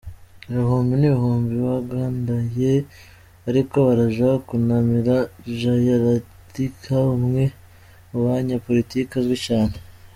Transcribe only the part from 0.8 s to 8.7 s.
n'ibihumbi bagandaye bariko baraja kunamira J Jayalalitha, umwe mubanye